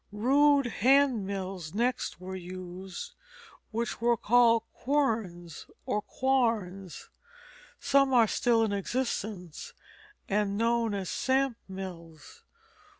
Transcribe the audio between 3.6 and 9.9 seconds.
which were called quernes, or quarnes. Some are still in existence